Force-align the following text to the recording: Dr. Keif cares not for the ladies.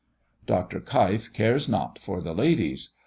Dr. 0.47 0.79
Keif 0.81 1.31
cares 1.31 1.69
not 1.69 1.99
for 1.99 2.21
the 2.21 2.33
ladies. 2.33 2.95